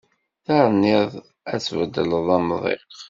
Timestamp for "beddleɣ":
1.79-2.27